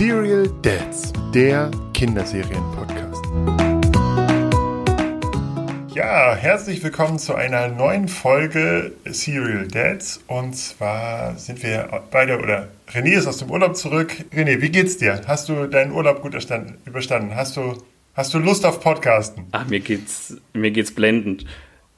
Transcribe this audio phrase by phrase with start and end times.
[0.00, 3.22] Serial Dads, der Kinderserien-Podcast.
[5.94, 10.22] Ja, herzlich willkommen zu einer neuen Folge Serial Dads.
[10.26, 14.24] Und zwar sind wir beide, oder René ist aus dem Urlaub zurück.
[14.34, 15.20] René, wie geht's dir?
[15.26, 16.32] Hast du deinen Urlaub gut
[16.86, 17.36] überstanden?
[17.36, 17.76] Hast du,
[18.14, 19.48] hast du Lust auf Podcasten?
[19.52, 21.44] Ach, mir geht's, mir geht's blendend.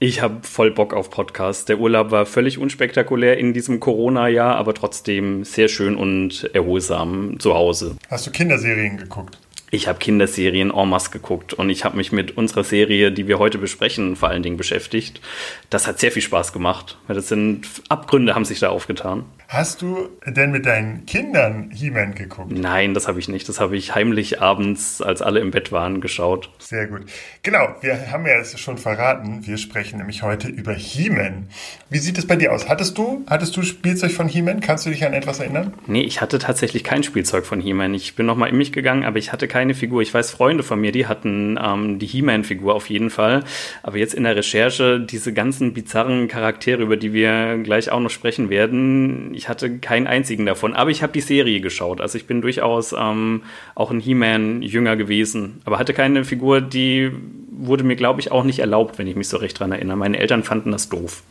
[0.02, 1.64] Ich habe voll Bock auf Podcasts.
[1.64, 7.54] Der Urlaub war völlig unspektakulär in diesem Corona-Jahr, aber trotzdem sehr schön und erholsam zu
[7.54, 7.94] Hause.
[8.10, 9.38] Hast du Kinderserien geguckt?
[9.74, 13.38] Ich habe Kinderserien en masse geguckt und ich habe mich mit unserer Serie, die wir
[13.38, 15.22] heute besprechen, vor allen Dingen beschäftigt.
[15.70, 19.24] Das hat sehr viel Spaß gemacht, weil das sind Abgründe haben sich da aufgetan.
[19.48, 22.52] Hast du denn mit deinen Kindern He-Man geguckt?
[22.52, 23.48] Nein, das habe ich nicht.
[23.48, 26.50] Das habe ich heimlich abends, als alle im Bett waren, geschaut.
[26.58, 27.02] Sehr gut.
[27.42, 29.46] Genau, wir haben ja es schon verraten.
[29.46, 31.48] Wir sprechen nämlich heute über He-Man.
[31.90, 32.68] Wie sieht es bei dir aus?
[32.68, 34.60] Hattest du, hattest du Spielzeug von He-Man?
[34.60, 35.74] Kannst du dich an etwas erinnern?
[35.86, 37.92] Nee, ich hatte tatsächlich kein Spielzeug von He-Man.
[37.92, 40.02] Ich bin nochmal in mich gegangen, aber ich hatte kein keine Figur.
[40.02, 43.44] Ich weiß, Freunde von mir, die hatten ähm, die He-Man-Figur auf jeden Fall.
[43.84, 48.10] Aber jetzt in der Recherche, diese ganzen bizarren Charaktere, über die wir gleich auch noch
[48.10, 50.74] sprechen werden, ich hatte keinen einzigen davon.
[50.74, 52.00] Aber ich habe die Serie geschaut.
[52.00, 53.44] Also ich bin durchaus ähm,
[53.76, 55.62] auch ein He-Man-Jünger gewesen.
[55.64, 57.12] Aber hatte keine Figur, die
[57.52, 59.96] wurde mir, glaube ich, auch nicht erlaubt, wenn ich mich so recht dran erinnere.
[59.96, 61.22] Meine Eltern fanden das doof.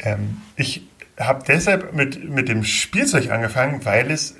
[0.00, 0.82] Ähm, ich
[1.16, 4.34] habe deshalb mit, mit dem Spielzeug angefangen, weil es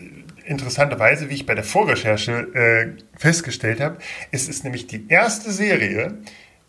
[0.49, 3.99] interessanterweise, wie ich bei der Vorrecherche äh, festgestellt habe,
[4.31, 6.15] ist es nämlich die erste Serie,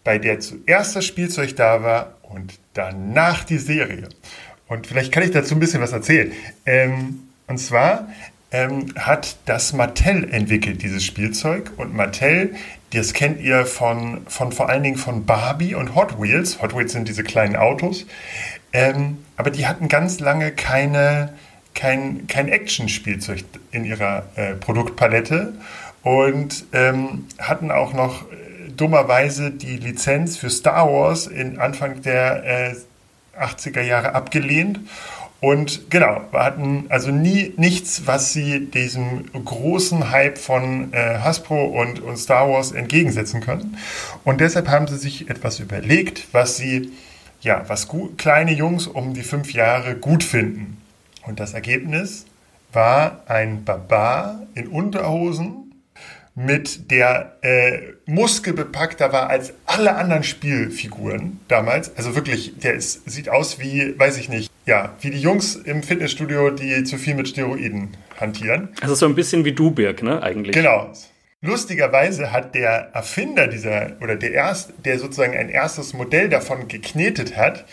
[0.04, 4.10] bei der zuerst das Spielzeug da war und danach die Serie.
[4.68, 6.32] Und vielleicht kann ich dazu ein bisschen was erzählen.
[6.66, 8.08] Ähm, und zwar
[8.52, 11.72] ähm, hat das Mattel entwickelt, dieses Spielzeug.
[11.78, 12.56] Und Mattel,
[12.94, 16.62] das kennt ihr von, von vor allen Dingen von Barbie und Hot Wheels.
[16.62, 18.06] Hot Wheels sind diese kleinen Autos.
[18.74, 21.34] Ähm, aber die hatten ganz lange keine
[21.74, 25.54] kein, kein Action-Spielzeug in ihrer äh, Produktpalette
[26.04, 32.72] und ähm, hatten auch noch äh, dummerweise die Lizenz für Star Wars in Anfang der
[32.72, 32.76] äh,
[33.40, 34.80] 80er Jahre abgelehnt.
[35.42, 41.64] Und genau, wir hatten also nie nichts, was sie diesem großen Hype von äh, Hasbro
[41.64, 43.78] und, und Star Wars entgegensetzen können.
[44.26, 46.92] Und deshalb haben sie sich etwas überlegt, was sie,
[47.40, 47.88] ja, was
[48.18, 50.76] kleine Jungs um die fünf Jahre gut finden.
[51.26, 52.26] Und das Ergebnis
[52.72, 55.70] war ein Barbar in Unterhosen
[56.40, 61.96] mit der äh, muskelbepackter war als alle anderen Spielfiguren damals.
[61.98, 65.84] Also wirklich, der ist, sieht aus wie, weiß ich nicht, ja, wie die Jungs im
[65.84, 68.70] Fitnessstudio, die zu viel mit Steroiden hantieren.
[68.82, 70.54] Also so ein bisschen wie du, Birk, ne, eigentlich.
[70.54, 70.94] Genau.
[71.42, 77.36] Lustigerweise hat der Erfinder dieser, oder der erst, der sozusagen ein erstes Modell davon geknetet
[77.36, 77.66] hat,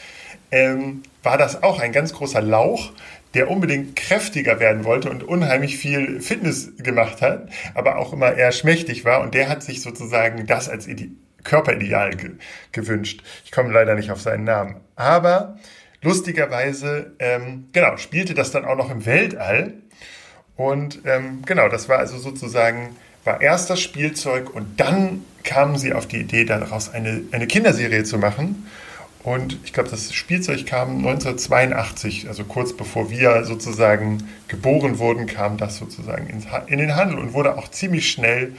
[0.51, 2.93] ähm, war das auch ein ganz großer Lauch,
[3.37, 8.51] der unbedingt kräftiger werden wollte und unheimlich viel Fitness gemacht hat, aber auch immer eher
[8.51, 9.21] schmächtig war.
[9.21, 11.11] Und der hat sich sozusagen das als Ide
[11.45, 12.31] Körperideal ge
[12.73, 13.23] gewünscht.
[13.45, 14.77] Ich komme leider nicht auf seinen Namen.
[14.97, 15.59] Aber
[16.01, 19.75] lustigerweise, ähm, genau, spielte das dann auch noch im Weltall.
[20.57, 25.93] Und ähm, genau, das war also sozusagen, war erst das Spielzeug und dann kamen sie
[25.93, 28.67] auf die Idee, daraus eine, eine Kinderserie zu machen.
[29.27, 35.57] Und ich glaube, das Spielzeug kam 1982, also kurz bevor wir sozusagen geboren wurden, kam
[35.57, 36.29] das sozusagen
[36.69, 38.55] in den Handel und wurde auch ziemlich schnell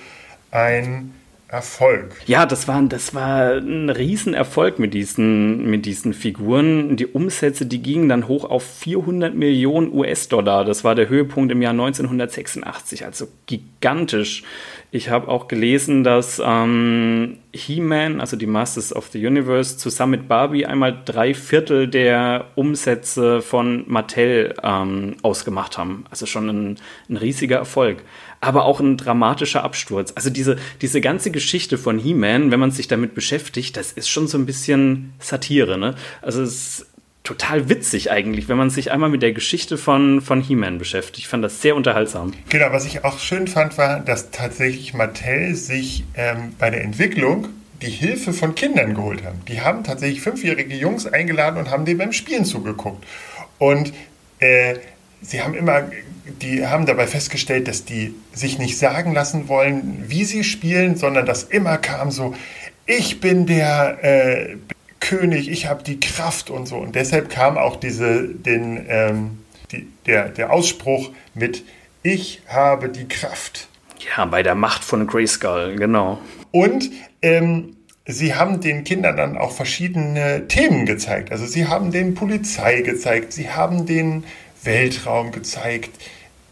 [0.52, 1.14] ein
[1.50, 2.14] Erfolg.
[2.26, 6.98] Ja, das war, das war ein Riesenerfolg mit diesen, mit diesen Figuren.
[6.98, 10.66] Die Umsätze, die gingen dann hoch auf 400 Millionen US-Dollar.
[10.66, 14.44] Das war der Höhepunkt im Jahr 1986, also gigantisch.
[14.92, 20.28] Ich habe auch gelesen, dass ähm, He-Man, also die Masters of the Universe, zusammen mit
[20.28, 26.06] Barbie einmal drei Viertel der Umsätze von Mattel ähm, ausgemacht haben.
[26.10, 26.78] Also schon ein,
[27.10, 28.04] ein riesiger Erfolg
[28.48, 30.14] aber auch ein dramatischer Absturz.
[30.16, 34.30] Also diese, diese ganze Geschichte von He-Man, wenn man sich damit beschäftigt, das ist schon
[34.30, 35.78] so ein bisschen Satire.
[35.78, 35.96] Ne?
[36.22, 36.86] Also es ist
[37.24, 41.20] total witzig eigentlich, wenn man sich einmal mit der Geschichte von, von He-Man beschäftigt.
[41.20, 42.32] Ich fand das sehr unterhaltsam.
[42.48, 47.50] Genau, was ich auch schön fand, war, dass tatsächlich Mattel sich ähm, bei der Entwicklung
[47.82, 49.42] die Hilfe von Kindern geholt haben.
[49.50, 53.06] Die haben tatsächlich fünfjährige Jungs eingeladen und haben denen beim Spielen zugeguckt.
[53.58, 53.92] Und
[54.40, 54.76] äh,
[55.22, 55.90] sie haben immer
[56.42, 61.26] die haben dabei festgestellt, dass die sich nicht sagen lassen wollen, wie sie spielen, sondern
[61.26, 62.36] dass immer kam so,
[62.86, 64.58] ich bin der äh,
[65.00, 66.78] König, ich habe die Kraft und so.
[66.78, 69.40] Und deshalb kam auch diese, den, ähm,
[69.72, 71.64] die, der, der Ausspruch mit,
[72.04, 73.68] ich habe die Kraft.
[74.16, 76.20] Ja, bei der Macht von Grayskull, genau.
[76.52, 76.90] Und
[77.22, 77.76] ähm,
[78.06, 81.32] sie haben den Kindern dann auch verschiedene Themen gezeigt.
[81.32, 84.24] Also sie haben den Polizei gezeigt, sie haben den
[84.64, 85.90] Weltraum gezeigt,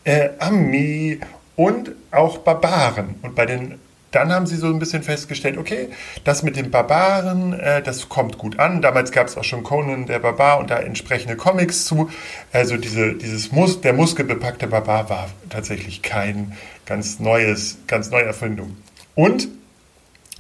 [0.03, 1.19] äh, Armee
[1.55, 3.15] und auch Barbaren.
[3.21, 3.79] Und bei den
[4.15, 5.89] dann haben sie so ein bisschen festgestellt, okay,
[6.23, 8.81] das mit den Barbaren, äh, das kommt gut an.
[8.81, 12.09] Damals gab es auch schon Conan der Barbar und da entsprechende Comics zu.
[12.53, 16.53] Also diese, dieses Mus der muskelbepackte Barbar war tatsächlich kein
[16.85, 18.77] ganz neues, ganz neue Erfindung.
[19.15, 19.49] Und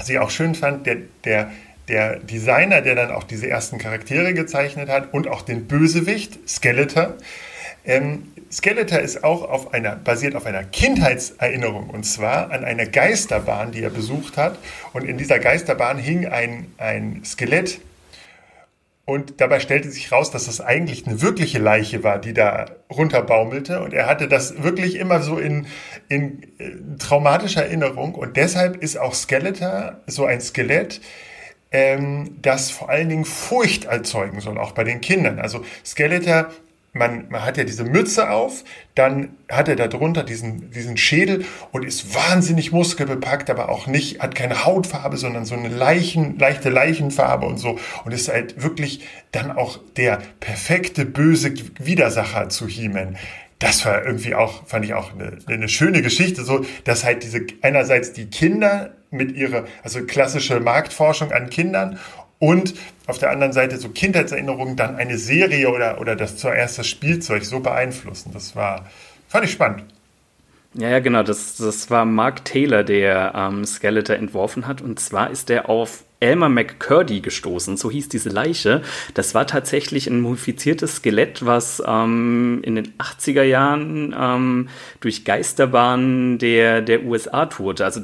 [0.07, 1.51] ich auch schön fand, der, der,
[1.89, 7.15] der Designer, der dann auch diese ersten Charaktere gezeichnet hat und auch den Bösewicht, Skeletor,
[7.85, 13.71] ähm, Skeletor ist auch auf einer, basiert auf einer Kindheitserinnerung und zwar an einer Geisterbahn,
[13.71, 14.57] die er besucht hat.
[14.93, 17.79] Und in dieser Geisterbahn hing ein, ein Skelett.
[19.03, 23.81] Und dabei stellte sich raus, dass das eigentlich eine wirkliche Leiche war, die da runterbaumelte.
[23.81, 25.67] Und er hatte das wirklich immer so in,
[26.09, 28.15] in äh, traumatischer Erinnerung.
[28.15, 31.01] Und deshalb ist auch Skeletor so ein Skelett,
[31.71, 35.39] ähm, das vor allen Dingen Furcht erzeugen soll, auch bei den Kindern.
[35.39, 36.49] Also Skeletor
[36.95, 38.63] man, man hat ja diese Mütze auf,
[38.95, 44.33] dann hat er darunter diesen, diesen Schädel und ist wahnsinnig muskelbepackt, aber auch nicht, hat
[44.33, 49.01] keine Hautfarbe, sondern so eine Leichen, leichte Leichenfarbe und so und ist halt wirklich
[49.33, 53.17] dann auch der perfekte böse Widersacher zu He-Man.
[53.59, 57.45] Das war irgendwie auch, fand ich auch eine, eine schöne Geschichte, so, dass halt diese,
[57.61, 61.99] einerseits die Kinder mit ihrer, also klassische Marktforschung an Kindern
[62.39, 62.73] und
[63.07, 67.45] auf der anderen Seite so Kindheitserinnerungen dann eine Serie oder, oder das zuerst das Spielzeug
[67.45, 68.31] so beeinflussen.
[68.33, 68.85] Das war,
[69.45, 69.83] ich spannend.
[70.73, 71.23] Ja, ja, genau.
[71.23, 74.81] Das, das war Mark Taylor, der ähm, Skeletor entworfen hat.
[74.81, 78.81] Und zwar ist er auf Elmer McCurdy gestoßen, so hieß diese Leiche.
[79.13, 84.69] Das war tatsächlich ein mumifiziertes Skelett, was ähm, in den 80er Jahren ähm,
[85.01, 87.85] durch Geisterbahnen der, der USA tourte.
[87.85, 88.01] Also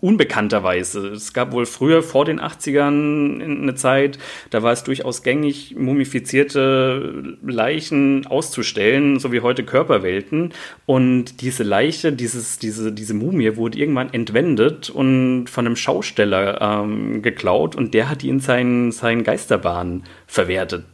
[0.00, 1.08] unbekannterweise.
[1.08, 4.18] Es gab wohl früher vor den 80ern eine Zeit,
[4.50, 10.52] da war es durchaus gängig, mumifizierte Leichen auszustellen, so wie heute Körperwelten.
[10.86, 17.22] Und diese Leiche, dieses, diese, diese Mumie wurde irgendwann entwendet und von einem Schausteller ähm,
[17.26, 20.84] geklaut und der hat die in seinen, seinen Geisterbahnen verwertet.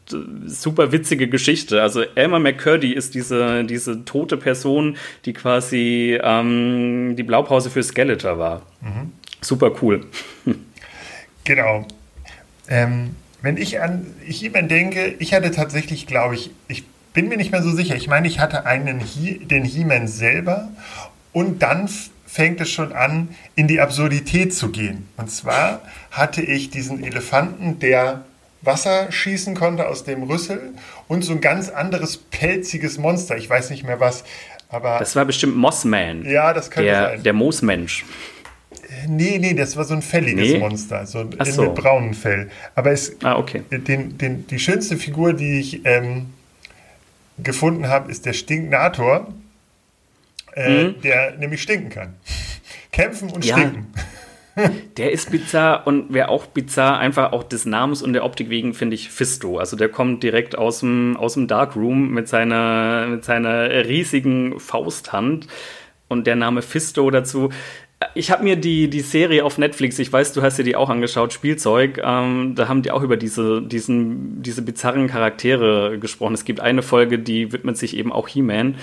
[0.47, 1.83] Super witzige Geschichte.
[1.83, 4.97] Also Elmer McCurdy ist diese, diese tote Person,
[5.27, 8.63] die quasi ähm, die Blaupause für Skeletor war.
[8.81, 9.13] Mhm.
[9.43, 10.07] Super cool.
[11.45, 11.87] genau.
[12.69, 17.53] Ähm, wenn ich an He-Man denke, ich hatte tatsächlich, glaube ich, ich bin mir nicht
[17.53, 17.95] mehr so sicher.
[17.95, 20.71] Ich meine, ich hatte einen He den He-Man selber
[21.35, 21.91] und dann
[22.33, 25.07] fängt es schon an, in die Absurdität zu gehen.
[25.19, 28.25] Und zwar hatte ich diesen Elefanten, der
[28.63, 30.73] Wasser schießen konnte aus dem Rüssel
[31.09, 33.37] und so ein ganz anderes pelziges Monster.
[33.37, 34.25] Ich weiß nicht mehr was,
[34.71, 34.99] aber.
[34.99, 36.25] Das war bestimmt Mossman.
[36.25, 37.23] Ja, das könnte der, sein.
[37.23, 38.07] Der Moosmensch.
[39.07, 40.59] Nee, nee, das war so ein fälliges nee.
[40.59, 41.63] Monster, so, so.
[41.65, 42.51] mit braunem Fell.
[42.75, 43.63] Aber es, ah, okay.
[43.71, 46.29] den, den, die schönste Figur, die ich ähm,
[47.39, 49.27] gefunden habe, ist der Stinknator
[50.55, 51.01] äh, mhm.
[51.03, 52.15] der nämlich stinken kann.
[52.91, 53.57] Kämpfen und ja.
[53.57, 53.93] stinken.
[54.97, 58.75] Der ist bizarr und wer auch bizarr, einfach auch des Namens und der Optik wegen,
[58.75, 59.59] finde ich Fisto.
[59.59, 65.47] Also der kommt direkt aus dem, aus dem Darkroom mit seiner, mit seiner riesigen Fausthand
[66.09, 67.51] und der Name Fisto dazu.
[68.15, 70.91] Ich habe mir die, die Serie auf Netflix, ich weiß, du hast dir die auch
[70.91, 76.35] angeschaut, Spielzeug, ähm, da haben die auch über diese, diesen, diese bizarren Charaktere gesprochen.
[76.35, 78.75] Es gibt eine Folge, die widmet sich eben auch He-Man.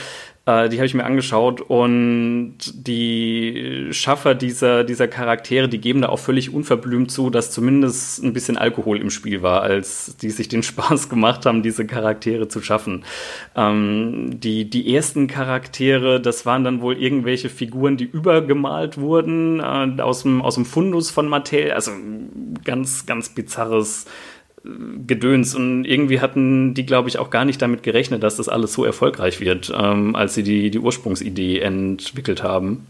[0.50, 6.10] Äh, die habe ich mir angeschaut und die Schaffer dieser, dieser Charaktere, die geben da
[6.10, 10.48] auch völlig unverblümt zu, dass zumindest ein bisschen Alkohol im Spiel war, als die sich
[10.48, 13.04] den Spaß gemacht haben, diese Charaktere zu schaffen.
[13.56, 20.02] Ähm, die, die ersten Charaktere, das waren dann wohl irgendwelche Figuren, die übergemalt wurden äh,
[20.02, 21.72] aus, dem, aus dem Fundus von Mattel.
[21.72, 21.92] Also
[22.64, 24.06] ganz, ganz bizarres
[24.64, 25.56] Gedöns.
[25.56, 28.84] Und irgendwie hatten die, glaube ich, auch gar nicht damit gerechnet, dass das alles so
[28.84, 32.86] erfolgreich wird, ähm, als sie die, die Ursprungsidee entwickelt haben.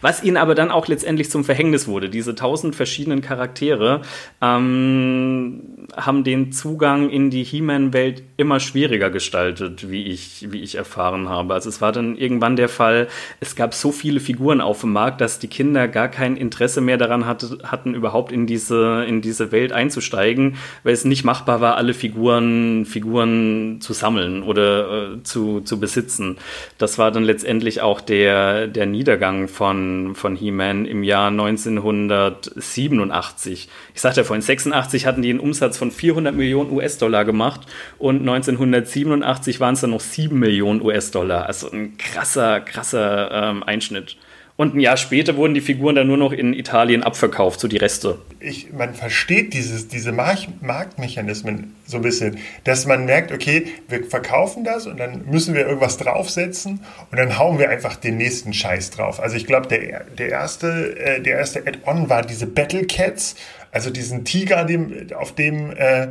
[0.00, 2.08] Was ihnen aber dann auch letztendlich zum Verhängnis wurde.
[2.08, 4.02] Diese tausend verschiedenen Charaktere
[4.40, 5.60] ähm,
[5.96, 11.54] haben den Zugang in die He-Man-Welt immer schwieriger gestaltet, wie ich, wie ich erfahren habe.
[11.54, 13.08] Also es war dann irgendwann der Fall,
[13.40, 16.98] es gab so viele Figuren auf dem Markt, dass die Kinder gar kein Interesse mehr
[16.98, 21.76] daran hatte, hatten, überhaupt in diese, in diese Welt einzusteigen, weil es nicht machbar war,
[21.76, 26.36] alle Figuren, Figuren zu sammeln oder äh, zu, zu besitzen.
[26.78, 33.68] Das war dann letztendlich auch der, der Niedergang von von, He-Man im Jahr 1987.
[33.94, 37.62] Ich sagte ja vorhin, 86 hatten die einen Umsatz von 400 Millionen US-Dollar gemacht
[37.98, 41.46] und 1987 waren es dann noch 7 Millionen US-Dollar.
[41.46, 44.16] Also ein krasser, krasser ähm, Einschnitt.
[44.56, 47.78] Und ein Jahr später wurden die Figuren dann nur noch in Italien abverkauft, so die
[47.78, 48.18] Reste.
[48.38, 54.62] Ich, man versteht dieses, diese Marktmechanismen so ein bisschen, dass man merkt, okay, wir verkaufen
[54.62, 58.90] das und dann müssen wir irgendwas draufsetzen und dann hauen wir einfach den nächsten Scheiß
[58.90, 59.20] drauf.
[59.20, 63.36] Also ich glaube, der, der erste, äh, erste Add-on war diese Battle Cats,
[63.70, 66.08] also diesen Tiger, dem, auf dem äh,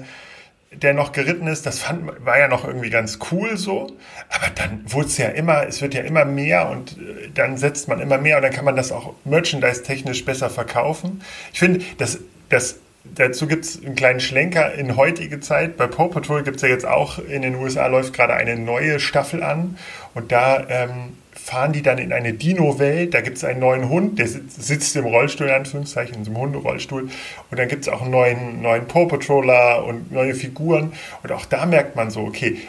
[0.71, 3.87] der noch geritten ist, das fand, war ja noch irgendwie ganz cool so.
[4.29, 7.87] Aber dann wurde es ja immer, es wird ja immer mehr und äh, dann setzt
[7.87, 11.21] man immer mehr und dann kann man das auch merchandise-technisch besser verkaufen.
[11.51, 15.77] Ich finde, das, das, dazu gibt es einen kleinen Schlenker in heutige Zeit.
[15.77, 19.00] Bei Paw Patrol gibt es ja jetzt auch, in den USA läuft gerade eine neue
[19.00, 19.77] Staffel an
[20.13, 23.13] und da ähm, fahren die dann in eine Dino-Welt.
[23.13, 26.39] Da gibt es einen neuen Hund, der sitzt im Rollstuhl, in Anführungszeichen, in so einem
[26.39, 27.10] Hunderollstuhl.
[27.50, 30.93] Und dann gibt es auch einen neuen, neuen Paw Patroller und neue Figuren.
[31.24, 32.60] Und auch da merkt man so, okay,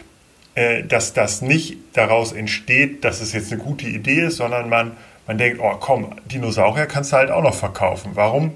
[0.55, 4.93] äh, dass das nicht daraus entsteht, dass es jetzt eine gute Idee ist, sondern man,
[5.27, 8.13] man denkt, oh komm, Dinosaurier kannst du halt auch noch verkaufen.
[8.15, 8.53] Warum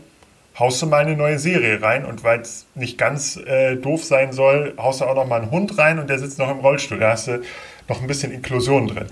[0.59, 4.33] haust du mal eine neue Serie rein und weil es nicht ganz äh, doof sein
[4.33, 6.99] soll, haust du auch noch mal einen Hund rein und der sitzt noch im Rollstuhl.
[6.99, 7.43] Da hast du
[7.89, 9.07] noch ein bisschen Inklusion drin.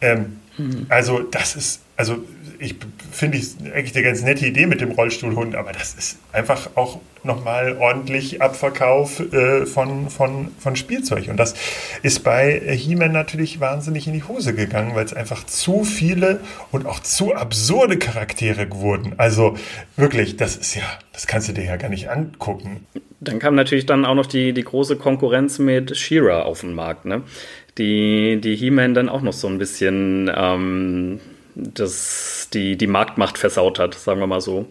[0.00, 0.86] Ähm, mhm.
[0.88, 2.18] Also das ist, also
[2.58, 2.76] ich
[3.10, 7.00] finde ich eigentlich eine ganz nette Idee mit dem Rollstuhlhund, aber das ist einfach auch
[7.22, 11.28] nochmal ordentlich Abverkauf äh, von, von, von Spielzeug.
[11.28, 11.54] Und das
[12.02, 16.86] ist bei He-Man natürlich wahnsinnig in die Hose gegangen, weil es einfach zu viele und
[16.86, 19.14] auch zu absurde Charaktere wurden.
[19.18, 19.56] Also
[19.96, 22.86] wirklich, das ist ja, das kannst du dir ja gar nicht angucken.
[23.20, 27.06] Dann kam natürlich dann auch noch die, die große Konkurrenz mit She-Ra auf den Markt,
[27.06, 27.22] ne?
[27.78, 31.20] die, die He-Man dann auch noch so ein bisschen ähm,
[31.56, 34.66] das, die, die Marktmacht versaut hat, sagen wir mal so.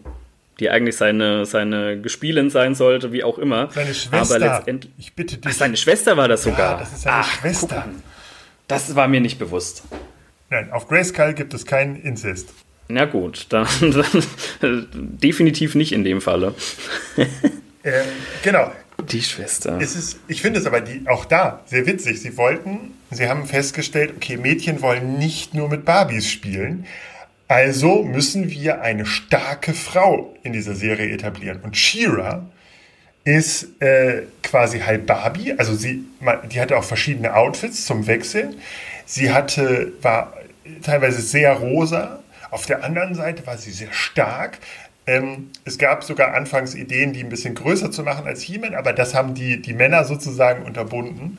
[0.59, 3.69] Die eigentlich seine, seine Gespielin sein sollte, wie auch immer.
[3.71, 4.35] Seine Schwester.
[4.35, 4.93] Aber letztendlich.
[4.97, 5.51] Ich bitte dich.
[5.51, 6.73] Ach, seine Schwester war das sogar.
[6.73, 7.85] Ja, das ist seine Ach, Schwester.
[8.67, 9.83] Das war mir nicht bewusst.
[10.49, 12.53] Nein, auf Grayskull gibt es keinen Inzest.
[12.87, 14.87] Na gut, dann, dann
[15.19, 16.53] definitiv nicht in dem Falle.
[17.83, 18.05] ähm,
[18.43, 18.71] genau.
[19.11, 19.79] Die Schwester.
[19.81, 22.21] Es ist, ich finde es aber die, auch da sehr witzig.
[22.21, 26.85] Sie wollten, sie haben festgestellt, okay, Mädchen wollen nicht nur mit Barbies spielen.
[27.47, 31.61] Also müssen wir eine starke Frau in dieser Serie etablieren.
[31.61, 32.47] Und Shira
[33.23, 35.53] ist äh, quasi halb Barbie.
[35.57, 36.05] Also sie,
[36.51, 38.55] die hatte auch verschiedene Outfits zum Wechseln.
[39.05, 40.33] Sie hatte, war
[40.83, 42.23] teilweise sehr rosa.
[42.51, 44.59] Auf der anderen Seite war sie sehr stark.
[45.07, 48.91] Ähm, es gab sogar anfangs Ideen, die ein bisschen größer zu machen als He-Man, aber
[48.91, 51.37] das haben die, die Männer sozusagen unterbunden.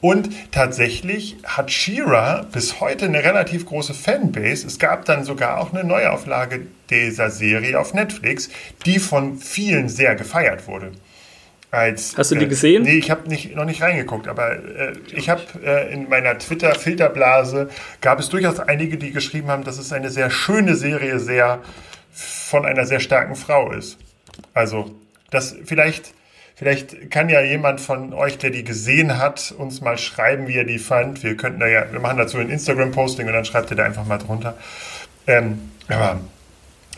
[0.00, 4.66] Und tatsächlich hat She-Ra bis heute eine relativ große Fanbase.
[4.66, 8.50] Es gab dann sogar auch eine Neuauflage dieser Serie auf Netflix,
[8.84, 10.90] die von vielen sehr gefeiert wurde.
[11.70, 12.82] Als, Hast du die äh, gesehen?
[12.84, 17.68] nee, ich habe nicht, noch nicht reingeguckt, aber äh, ich habe äh, in meiner Twitter-Filterblase
[18.00, 21.60] gab es durchaus einige, die geschrieben haben, das ist eine sehr schöne Serie, sehr
[22.14, 23.98] von einer sehr starken Frau ist.
[24.52, 24.94] Also,
[25.30, 26.14] das vielleicht,
[26.54, 30.64] vielleicht kann ja jemand von euch, der die gesehen hat, uns mal schreiben, wie er
[30.64, 31.22] die fand.
[31.22, 34.06] Wir könnten da ja, wir machen dazu ein Instagram-Posting und dann schreibt ihr da einfach
[34.06, 34.56] mal drunter.
[35.26, 36.20] Ähm, aber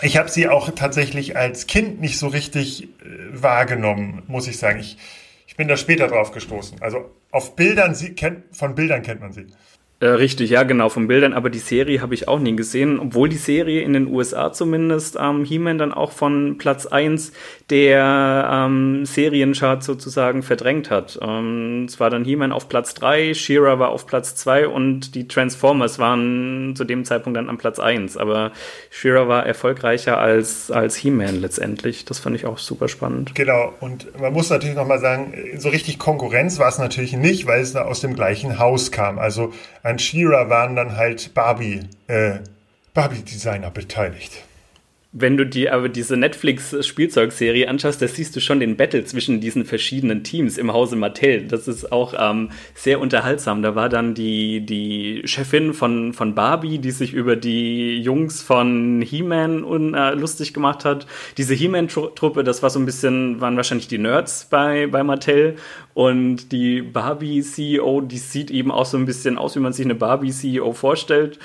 [0.03, 2.89] ich habe sie auch tatsächlich als Kind nicht so richtig äh,
[3.31, 4.81] wahrgenommen, muss ich sagen.
[4.81, 4.99] Ich,
[5.47, 6.83] ich bin da später drauf gestoßen.
[6.83, 9.47] Also auf Bildern, sie, kennt, von Bildern kennt man sie.
[9.99, 13.31] Äh, richtig, ja, genau, von Bildern, aber die Serie habe ich auch nie gesehen, obwohl
[13.31, 17.33] die Serie in den USA zumindest ähm, He-Man dann auch von Platz 1
[17.71, 21.19] der ähm, Serienchart sozusagen verdrängt hat.
[21.21, 25.27] Ähm, es war dann He-Man auf Platz 3, She-Ra war auf Platz 2 und die
[25.27, 28.53] Transformers waren zu dem Zeitpunkt dann am Platz 1, aber
[28.91, 32.05] She-Ra war erfolgreicher als, als He-Man letztendlich.
[32.05, 33.35] Das fand ich auch super spannend.
[33.35, 37.61] Genau, und man muss natürlich nochmal sagen, so richtig Konkurrenz war es natürlich nicht, weil
[37.61, 39.19] es aus dem gleichen Haus kam.
[39.19, 42.35] Also an Shira waren dann halt Barbie, äh,
[42.95, 44.45] Barbie-Designer beteiligt.
[45.19, 49.65] Wenn du dir aber diese Netflix-Spielzeugserie anschaust, da siehst du schon den Battle zwischen diesen
[49.65, 51.49] verschiedenen Teams im Hause Mattel.
[51.49, 53.63] Das ist auch ähm, sehr unterhaltsam.
[53.63, 59.01] Da war dann die, die Chefin von, von Barbie, die sich über die Jungs von
[59.01, 61.07] He-Man äh, lustig gemacht hat.
[61.39, 65.57] Diese He-Man-Truppe, das war so ein bisschen, waren wahrscheinlich die Nerds bei, bei Mattel.
[65.95, 69.95] Und die Barbie-CEO, die sieht eben auch so ein bisschen aus, wie man sich eine
[69.95, 71.39] Barbie-CEO vorstellt.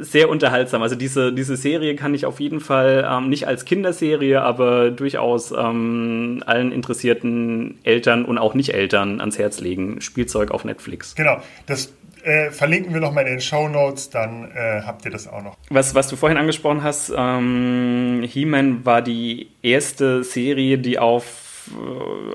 [0.00, 0.82] Sehr unterhaltsam.
[0.82, 5.52] Also diese, diese Serie kann ich auf jeden Fall ähm, nicht als Kinderserie, aber durchaus
[5.52, 10.00] ähm, allen interessierten Eltern und auch Nicht-Eltern ans Herz legen.
[10.00, 11.14] Spielzeug auf Netflix.
[11.14, 11.38] Genau.
[11.66, 15.42] Das äh, verlinken wir nochmal in den Show Notes, dann äh, habt ihr das auch
[15.42, 15.56] noch.
[15.70, 21.49] Was, was du vorhin angesprochen hast, ähm, He-Man war die erste Serie, die auf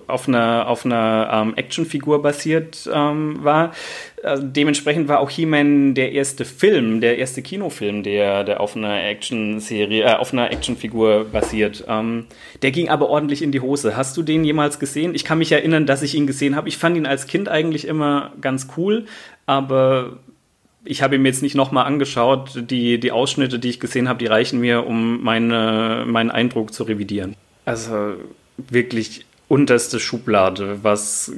[0.07, 3.73] auf einer, auf einer ähm, Actionfigur basiert ähm, war.
[4.23, 9.03] Äh, dementsprechend war auch He-Man der erste Film, der erste Kinofilm, der, der auf einer
[9.03, 11.83] Actionserie, äh, auf einer Actionfigur basiert.
[11.87, 12.25] Ähm,
[12.61, 13.95] der ging aber ordentlich in die Hose.
[13.95, 15.15] Hast du den jemals gesehen?
[15.15, 16.67] Ich kann mich erinnern, dass ich ihn gesehen habe.
[16.67, 19.05] Ich fand ihn als Kind eigentlich immer ganz cool,
[19.45, 20.17] aber
[20.85, 22.69] ich habe ihm jetzt nicht nochmal angeschaut.
[22.69, 26.83] Die, die Ausschnitte, die ich gesehen habe, die reichen mir, um meine, meinen Eindruck zu
[26.83, 27.35] revidieren.
[27.65, 28.15] Also
[28.57, 31.31] wirklich unterste Schublade, was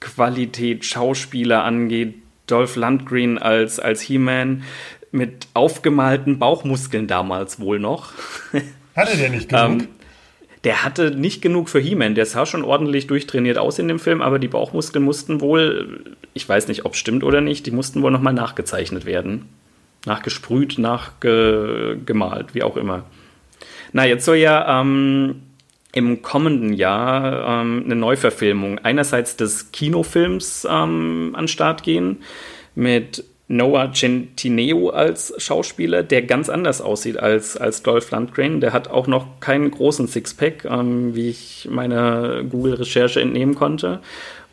[0.00, 2.14] Qualität Schauspieler angeht.
[2.46, 4.62] Dolph Lundgren als, als He-Man
[5.10, 8.12] mit aufgemalten Bauchmuskeln damals wohl noch.
[8.96, 9.82] Hatte der nicht genug?
[9.82, 9.88] ähm,
[10.64, 12.16] der hatte nicht genug für He-Man.
[12.16, 16.48] Der sah schon ordentlich durchtrainiert aus in dem Film, aber die Bauchmuskeln mussten wohl, ich
[16.48, 19.48] weiß nicht, ob es stimmt oder nicht, die mussten wohl nochmal nachgezeichnet werden.
[20.04, 23.04] Nachgesprüht, nachgemalt, wie auch immer.
[23.92, 25.42] Na, jetzt soll ja ähm,
[25.92, 32.22] im kommenden Jahr ähm, eine Neuverfilmung einerseits des Kinofilms ähm, an Start gehen
[32.74, 38.60] mit Noah Centineo als Schauspieler, der ganz anders aussieht als, als Dolph Lundgren.
[38.60, 44.00] Der hat auch noch keinen großen Sixpack, ähm, wie ich meiner Google-Recherche entnehmen konnte.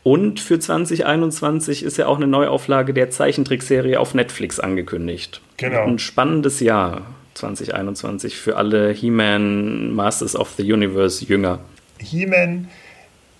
[0.04, 5.42] Und für 2021 ist ja auch eine Neuauflage der Zeichentrickserie auf Netflix angekündigt.
[5.58, 5.84] Genau.
[5.84, 7.01] Ein spannendes Jahr
[7.36, 11.60] 2021 für alle He-Man Masters of the Universe Jünger.
[12.00, 12.68] He-Man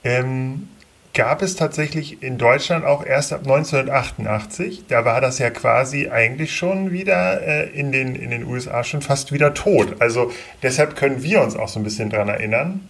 [0.04, 0.68] ähm,
[1.14, 4.84] gab es tatsächlich in Deutschland auch erst ab 1988.
[4.88, 9.02] Da war das ja quasi eigentlich schon wieder äh, in, den, in den USA schon
[9.02, 9.96] fast wieder tot.
[10.00, 12.88] Also deshalb können wir uns auch so ein bisschen dran erinnern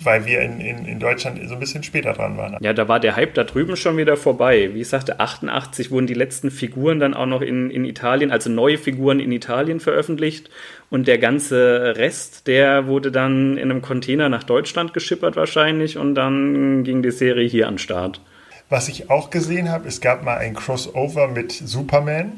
[0.00, 2.56] weil wir in, in, in Deutschland so ein bisschen später dran waren.
[2.60, 4.70] Ja, da war der Hype da drüben schon wieder vorbei.
[4.72, 8.50] Wie ich sagte, 88 wurden die letzten Figuren dann auch noch in, in Italien, also
[8.50, 10.50] neue Figuren in Italien veröffentlicht.
[10.90, 16.14] Und der ganze Rest, der wurde dann in einem Container nach Deutschland geschippert wahrscheinlich und
[16.14, 18.20] dann ging die Serie hier an den Start.
[18.68, 22.32] Was ich auch gesehen habe, es gab mal ein Crossover mit Superman.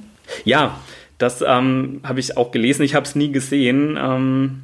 [0.45, 0.79] Ja,
[1.19, 2.83] das ähm, habe ich auch gelesen.
[2.83, 3.99] Ich habe es nie gesehen.
[4.01, 4.63] Ähm,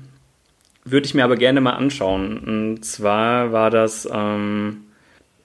[0.84, 2.38] würde ich mir aber gerne mal anschauen.
[2.38, 4.84] Und zwar war das, ähm,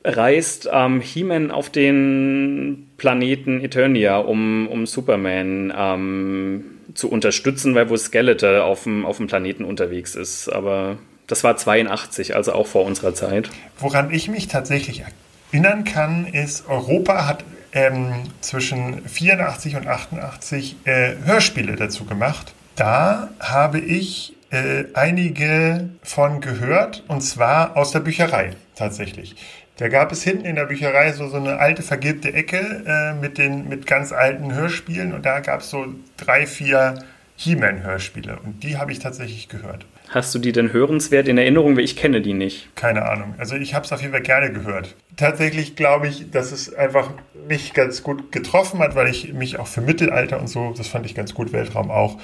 [0.08, 7.98] reist ähm, He-Man auf den Planeten Eternia, um, um Superman ähm, zu unterstützen, weil wo
[7.98, 10.50] Skeletor auf dem, auf dem Planeten unterwegs ist.
[10.50, 13.50] Aber das war 82, also auch vor unserer Zeit.
[13.79, 15.03] Woran ich mich tatsächlich
[15.51, 22.53] erinnern kann, ist, Europa hat ähm, zwischen 84 und 88 äh, Hörspiele dazu gemacht.
[22.75, 29.36] Da habe ich äh, einige von gehört, und zwar aus der Bücherei tatsächlich.
[29.77, 33.38] Da gab es hinten in der Bücherei so, so eine alte vergilbte Ecke äh, mit,
[33.38, 35.86] den, mit ganz alten Hörspielen und da gab es so
[36.18, 37.03] drei, vier
[37.36, 39.86] He-Man-Hörspiele und die habe ich tatsächlich gehört.
[40.09, 41.75] Hast du die denn hörenswert in Erinnerung?
[41.75, 42.74] Weil ich kenne die nicht.
[42.75, 43.35] Keine Ahnung.
[43.37, 44.96] Also ich habe es auf jeden Fall gerne gehört.
[45.17, 47.11] Tatsächlich glaube ich, dass es einfach
[47.48, 51.05] mich ganz gut getroffen hat, weil ich mich auch für Mittelalter und so, das fand
[51.05, 52.17] ich ganz gut, Weltraum auch.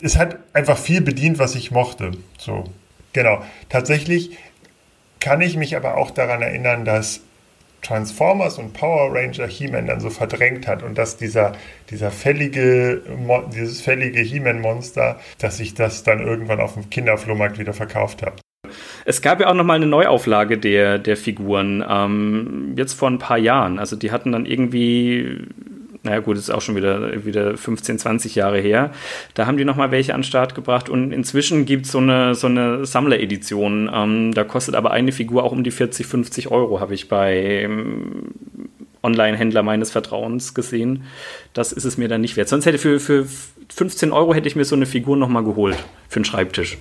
[0.00, 2.12] Es hat einfach viel bedient, was ich mochte.
[2.38, 2.64] So,
[3.12, 3.42] genau.
[3.68, 4.38] Tatsächlich
[5.20, 7.20] kann ich mich aber auch daran erinnern, dass
[7.82, 11.52] Transformers und Power Ranger He-Man dann so verdrängt hat und dass dieser,
[11.90, 13.02] dieser fällige,
[13.54, 18.36] dieses fällige He-Man-Monster, dass ich das dann irgendwann auf dem Kinderflohmarkt wieder verkauft habe.
[19.04, 23.18] Es gab ja auch noch mal eine Neuauflage der, der Figuren, ähm, jetzt vor ein
[23.18, 23.78] paar Jahren.
[23.78, 25.46] Also die hatten dann irgendwie
[26.06, 28.92] naja gut, ist auch schon wieder, wieder 15, 20 Jahre her.
[29.34, 32.34] Da haben die nochmal welche an den Start gebracht und inzwischen gibt es so eine,
[32.34, 33.90] so eine Sammleredition.
[33.92, 37.62] Ähm, da kostet aber eine Figur auch um die 40, 50 Euro, habe ich bei
[37.62, 38.34] ähm,
[39.02, 41.04] Online-Händler meines Vertrauens gesehen.
[41.52, 42.48] Das ist es mir dann nicht wert.
[42.48, 43.26] Sonst hätte für, für
[43.74, 45.76] 15 Euro hätte ich mir so eine Figur nochmal geholt
[46.08, 46.78] für einen Schreibtisch.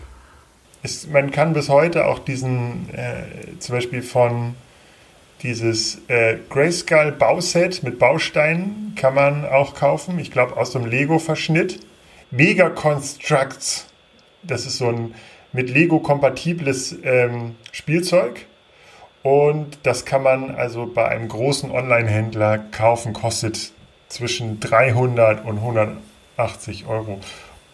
[0.84, 4.54] Ist, man kann bis heute auch diesen, äh, zum Beispiel von
[5.42, 10.20] dieses äh, Grayskull-Bauset mit Bausteinen kann man auch kaufen.
[10.20, 11.80] Ich glaube aus dem Lego-Verschnitt.
[12.32, 13.88] Mega Constructs.
[14.44, 15.16] Das ist so ein
[15.52, 18.46] mit Lego kompatibles ähm, Spielzeug.
[19.24, 23.14] Und das kann man also bei einem großen Online-Händler kaufen.
[23.14, 23.72] Kostet
[24.08, 27.20] zwischen 300 und 180 Euro.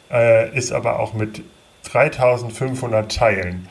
[0.09, 1.43] Äh, ist aber auch mit
[1.91, 3.67] 3500 Teilen.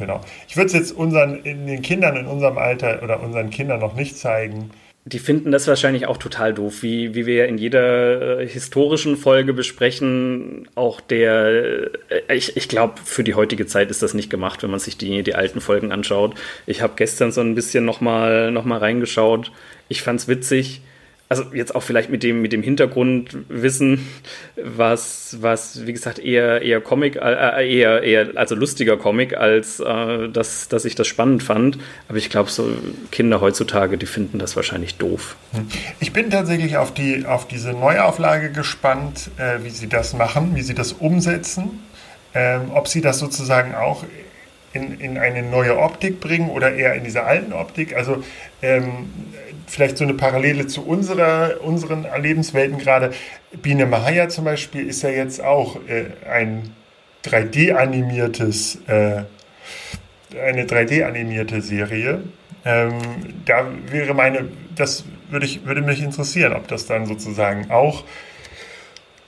[0.00, 0.22] Genau.
[0.48, 4.16] Ich würde es jetzt unseren, den Kindern in unserem Alter oder unseren Kindern noch nicht
[4.16, 4.70] zeigen.
[5.04, 9.52] Die finden das wahrscheinlich auch total doof, wie, wie wir in jeder äh, historischen Folge
[9.52, 10.68] besprechen.
[10.74, 14.70] Auch der, äh, ich, ich glaube, für die heutige Zeit ist das nicht gemacht, wenn
[14.70, 16.34] man sich die, die alten Folgen anschaut.
[16.66, 19.52] Ich habe gestern so ein bisschen nochmal noch mal reingeschaut.
[19.88, 20.80] Ich fand es witzig
[21.30, 24.08] also jetzt auch vielleicht mit dem, mit dem Hintergrundwissen,
[24.56, 30.28] was, was, wie gesagt, eher, eher Comic, äh, eher, eher, also lustiger Comic, als äh,
[30.28, 31.78] dass, dass ich das spannend fand.
[32.08, 32.68] Aber ich glaube, so
[33.12, 35.36] Kinder heutzutage, die finden das wahrscheinlich doof.
[35.52, 35.68] Hm.
[36.00, 40.62] Ich bin tatsächlich auf, die, auf diese Neuauflage gespannt, äh, wie sie das machen, wie
[40.62, 41.78] sie das umsetzen.
[42.34, 44.04] Ähm, ob sie das sozusagen auch
[44.72, 47.96] in, in eine neue Optik bringen oder eher in diese alten Optik.
[47.96, 48.22] Also
[48.62, 49.10] ähm,
[49.66, 53.12] vielleicht so eine Parallele zu unserer, unseren Lebenswelten gerade.
[53.62, 56.74] Biene Maya zum Beispiel ist ja jetzt auch äh, ein
[57.24, 59.24] 3D-animiertes, äh,
[60.40, 62.22] eine 3D-animierte Serie.
[62.64, 62.98] Ähm,
[63.44, 68.04] da wäre meine, das würde, ich, würde mich interessieren, ob das dann sozusagen auch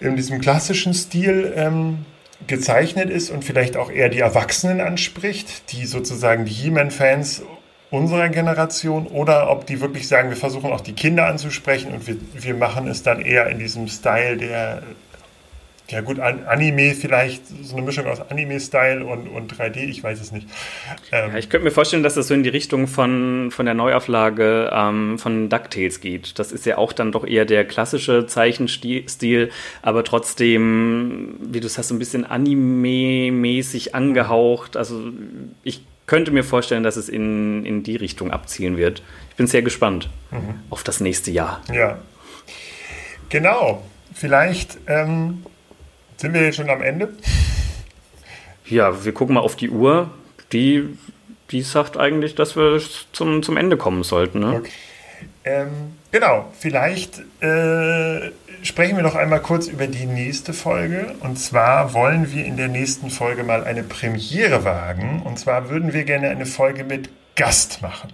[0.00, 2.05] in diesem klassischen Stil ähm,
[2.46, 7.42] gezeichnet ist und vielleicht auch eher die Erwachsenen anspricht, die sozusagen die He-Man-Fans
[7.90, 12.16] unserer Generation oder ob die wirklich sagen, wir versuchen auch die Kinder anzusprechen und wir,
[12.35, 14.83] wir machen es dann eher in diesem Style der,
[15.92, 20.33] ja gut, Anime vielleicht, so eine Mischung aus Anime-Style und, und 3D, ich weiß es
[20.33, 20.48] nicht.
[21.12, 23.74] Ähm ja, ich könnte mir vorstellen, dass das so in die Richtung von, von der
[23.74, 26.38] Neuauflage ähm, von DuckTales geht.
[26.38, 29.50] Das ist ja auch dann doch eher der klassische Zeichenstil,
[29.83, 34.78] aber trotzdem, wie du sagst, so ein bisschen Anime-mäßig angehaucht.
[34.78, 35.12] Also
[35.62, 39.02] ich könnte mir vorstellen, dass es in, in die Richtung abzielen wird.
[39.31, 40.55] Ich bin sehr gespannt mhm.
[40.70, 41.62] auf das nächste Jahr.
[41.70, 41.98] Ja.
[43.28, 43.83] Genau.
[44.14, 45.42] Vielleicht ähm,
[46.22, 47.11] sind wir jetzt schon am Ende.
[48.64, 50.11] Ja, wir gucken mal auf die Uhr.
[50.52, 50.96] Die,
[51.50, 52.80] die sagt eigentlich, dass wir
[53.12, 54.38] zum, zum Ende kommen sollten.
[54.38, 54.54] Ne?
[54.54, 54.70] Okay.
[55.44, 58.30] Ähm, genau, vielleicht äh,
[58.62, 61.16] sprechen wir noch einmal kurz über die nächste Folge.
[61.20, 65.22] Und zwar wollen wir in der nächsten Folge mal eine Premiere wagen.
[65.24, 68.12] Und zwar würden wir gerne eine Folge mit Gast machen.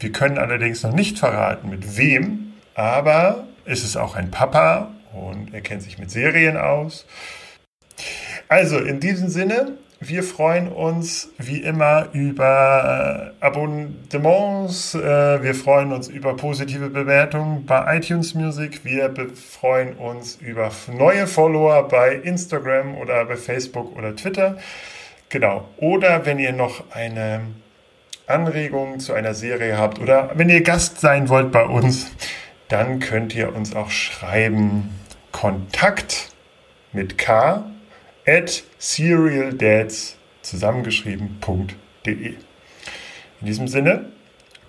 [0.00, 5.54] Wir können allerdings noch nicht verraten, mit wem, aber es ist auch ein Papa und
[5.54, 7.06] er kennt sich mit Serien aus.
[8.48, 14.94] Also in diesem Sinne, wir freuen uns wie immer über äh, Abonnements.
[14.94, 18.84] Äh, wir freuen uns über positive Bewertungen bei iTunes Music.
[18.84, 24.58] Wir freuen uns über neue Follower bei Instagram oder bei Facebook oder Twitter.
[25.30, 25.68] Genau.
[25.78, 27.40] Oder wenn ihr noch eine
[28.26, 32.10] Anregung zu einer Serie habt oder wenn ihr Gast sein wollt bei uns,
[32.68, 34.90] dann könnt ihr uns auch schreiben.
[35.44, 36.32] Kontakt
[36.94, 37.66] mit K
[38.26, 42.06] at serialdads zusammengeschrieben.de.
[42.06, 42.36] In
[43.42, 44.06] diesem Sinne,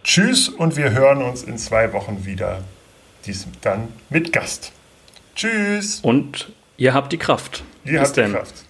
[0.03, 2.61] tschüss und wir hören uns in zwei Wochen wieder.
[3.25, 4.73] Dies dann mit Gast.
[5.33, 6.01] Tschüss.
[6.01, 7.63] Und ihr habt die Kraft.
[7.85, 8.31] Ihr Bis habt denn.
[8.31, 8.65] die Kraft.